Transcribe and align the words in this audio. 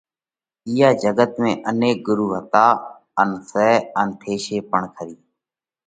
اِيئا 0.67 0.89
جڳت 1.01 1.31
۾ 1.41 1.49
انيڪ 1.69 1.97
ڳرُو 2.05 2.27
ھتا 2.35 2.65
ان 3.21 3.29
سئہ 3.49 3.69
ان 3.99 4.07
ٿيشي 4.21 4.57
پڻ 4.69 4.81
کري۔ 4.95 5.15